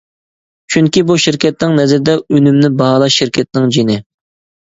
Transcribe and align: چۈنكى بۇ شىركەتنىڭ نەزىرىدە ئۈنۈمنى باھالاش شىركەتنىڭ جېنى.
چۈنكى 0.75 1.01
بۇ 1.09 1.17
شىركەتنىڭ 1.25 1.75
نەزىرىدە 1.79 2.15
ئۈنۈمنى 2.37 2.71
باھالاش 2.79 3.21
شىركەتنىڭ 3.23 3.71
جېنى. 3.77 3.99